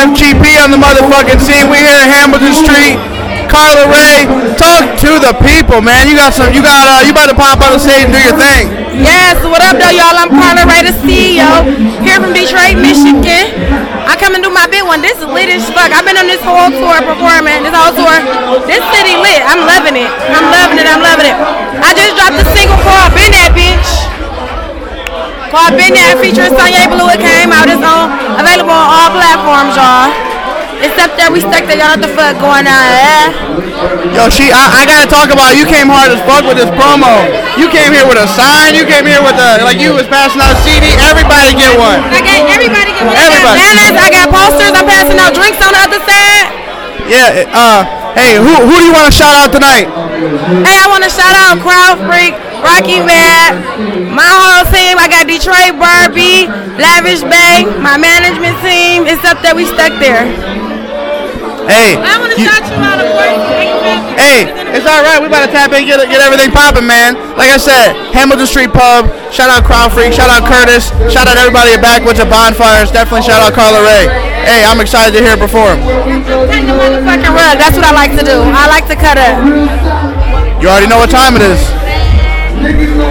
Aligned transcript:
FGP 0.00 0.56
on 0.64 0.72
the 0.72 0.80
motherfucking 0.80 1.40
scene. 1.44 1.68
We 1.68 1.84
here 1.84 1.92
at 1.92 2.08
Hamilton 2.08 2.56
Street. 2.56 2.96
Carla 3.52 3.84
Rae, 3.90 4.24
talk 4.56 4.96
to 5.02 5.18
the 5.20 5.34
people, 5.44 5.82
man. 5.84 6.08
You 6.08 6.16
got 6.16 6.32
some. 6.32 6.54
You 6.54 6.64
got. 6.64 6.88
Uh, 6.88 7.04
you 7.04 7.12
about 7.12 7.28
to 7.28 7.36
pop 7.36 7.60
on 7.60 7.76
the 7.76 7.80
stage 7.82 8.08
and 8.08 8.14
do 8.14 8.20
your 8.22 8.38
thing. 8.38 8.70
Yes, 8.96 9.36
what 9.44 9.60
up 9.60 9.76
though, 9.76 9.92
y'all? 9.92 10.16
I'm 10.16 10.30
Carla 10.32 10.64
Rae, 10.64 10.86
the 10.86 10.94
CEO, 11.04 11.66
here 12.00 12.16
from 12.16 12.32
Detroit, 12.32 12.78
Michigan. 12.80 13.52
I 14.08 14.16
come 14.16 14.38
and 14.38 14.42
do 14.42 14.48
my 14.48 14.70
big 14.70 14.86
one. 14.86 15.04
This 15.04 15.18
is 15.20 15.28
lit 15.28 15.52
as 15.52 15.66
fuck. 15.68 15.92
I've 15.92 16.06
been 16.06 16.16
on 16.16 16.30
this 16.30 16.40
whole 16.40 16.72
tour 16.72 16.96
performing, 17.04 17.60
this 17.66 17.74
whole 17.74 17.92
tour. 17.92 18.16
This 18.64 18.80
city 18.96 19.18
lit. 19.20 19.42
I'm 19.44 19.66
loving 19.68 20.00
it. 20.00 20.08
I'm 20.32 20.46
loving 20.48 20.78
it. 20.80 20.86
I'm 20.88 21.02
loving 21.02 21.28
it. 21.28 21.36
I 21.76 21.92
just 21.92 22.16
dropped 22.16 22.38
a 22.40 22.46
single 22.56 22.78
called 22.86 23.12
Been 23.12 23.34
That 23.36 23.52
Bitch. 23.52 23.90
Called 25.52 25.74
Been 25.74 25.92
That 25.92 26.16
featuring 26.22 26.54
Sonya 26.54 26.86
Blue. 26.88 27.10
It 27.10 27.20
came 27.20 27.50
out. 27.50 27.66
It's 27.66 27.82
on 27.82 28.19
all 29.10 29.18
platforms, 29.18 29.74
y'all. 29.74 30.10
Except 30.80 31.12
that 31.20 31.28
we 31.28 31.44
stuck 31.44 31.68
there, 31.68 31.76
y'all 31.76 31.92
know 31.98 32.08
the 32.08 32.12
fuck 32.16 32.40
going 32.40 32.64
on. 32.64 32.86
Eh? 32.88 34.16
Yo, 34.16 34.32
she. 34.32 34.48
I, 34.48 34.80
I 34.80 34.88
gotta 34.88 35.04
talk 35.04 35.28
about. 35.28 35.52
You 35.52 35.68
came 35.68 35.92
hard 35.92 36.08
as 36.08 36.22
fuck 36.24 36.48
with 36.48 36.56
this 36.56 36.72
promo. 36.72 37.28
You 37.60 37.68
came 37.68 37.92
here 37.92 38.08
with 38.08 38.16
a 38.16 38.24
sign. 38.32 38.72
You 38.72 38.88
came 38.88 39.04
here 39.04 39.20
with 39.20 39.36
a 39.36 39.60
like 39.60 39.76
you 39.76 39.92
was 39.92 40.08
passing 40.08 40.40
out 40.40 40.56
a 40.56 40.58
CD. 40.64 40.96
Everybody 40.96 41.52
get 41.52 41.76
one. 41.76 42.00
I 42.08 42.24
got 42.24 42.48
everybody 42.48 42.96
get 42.96 43.04
one. 43.04 43.12
Everybody. 43.12 43.60
I 43.60 43.76
got 43.76 43.76
banners. 43.76 43.96
I 44.00 44.08
got 44.08 44.26
posters. 44.32 44.72
I'm 44.72 44.88
passing 44.88 45.20
out 45.20 45.36
drinks 45.36 45.60
on 45.60 45.72
the 45.76 45.82
other 45.84 46.00
side. 46.08 46.46
Yeah. 47.04 47.44
Uh. 47.52 48.00
Hey, 48.18 48.42
who 48.42 48.50
who 48.66 48.74
do 48.74 48.84
you 48.84 48.92
want 48.92 49.06
to 49.06 49.14
shout 49.14 49.38
out 49.38 49.54
tonight? 49.54 49.86
Hey, 50.66 50.82
I 50.82 50.90
want 50.90 51.06
to 51.06 51.12
shout 51.12 51.30
out 51.30 51.62
Crowd 51.62 52.02
Freak, 52.10 52.34
Rocky 52.58 52.98
Matt, 52.98 53.54
my 54.10 54.26
whole 54.26 54.66
team. 54.66 54.98
I 54.98 55.06
got 55.06 55.29
Detroit 55.40 55.80
Barbie, 55.80 56.44
Lavish 56.76 57.24
Bay, 57.24 57.64
my 57.80 57.96
management 57.96 58.60
team. 58.60 59.08
It's 59.08 59.24
up 59.24 59.40
that 59.40 59.56
We 59.56 59.64
stuck 59.64 59.88
there. 59.96 60.28
Hey. 61.64 61.96
I 61.96 62.20
want 62.20 62.28
to 62.28 62.36
you- 62.36 62.44
shout 62.44 62.60
you 62.68 62.76
out, 62.76 63.00
of 63.00 63.08
course. 63.08 63.40
Hey, 64.20 64.52
it's 64.76 64.84
all 64.84 65.00
right. 65.00 65.16
We 65.16 65.32
about 65.32 65.48
to 65.48 65.52
tap 65.56 65.72
in, 65.72 65.88
get 65.88 65.96
get 66.12 66.20
everything 66.20 66.52
popping, 66.52 66.84
man. 66.84 67.16
Like 67.40 67.48
I 67.48 67.56
said, 67.56 67.96
Hamilton 68.12 68.44
Street 68.44 68.68
Pub. 68.76 69.08
Shout 69.32 69.48
out 69.48 69.64
Crowd 69.64 69.96
Freak. 69.96 70.12
Shout 70.12 70.28
out 70.28 70.44
Curtis. 70.44 70.92
Shout 71.08 71.24
out 71.24 71.40
everybody 71.40 71.72
at 71.72 71.80
Backwoods 71.80 72.20
at 72.20 72.28
Bonfires. 72.28 72.92
Definitely 72.92 73.24
shout 73.24 73.40
out 73.40 73.56
Carla 73.56 73.80
Rae. 73.80 74.12
Hey, 74.44 74.60
I'm 74.68 74.76
excited 74.84 75.16
to 75.16 75.24
hear 75.24 75.40
her 75.40 75.40
perform. 75.40 75.80
Take 76.52 76.68
the 76.68 76.76
motherfucking 76.76 77.32
rug. 77.32 77.56
That's 77.56 77.80
what 77.80 77.88
I 77.88 77.96
like 77.96 78.12
to 78.20 78.24
do. 78.28 78.44
I 78.44 78.68
like 78.68 78.84
to 78.92 78.96
cut 79.00 79.16
up. 79.16 79.40
You 80.60 80.68
already 80.68 80.84
know 80.92 81.00
what 81.00 81.08
time 81.08 81.32
it 81.32 81.48
is. 81.48 81.64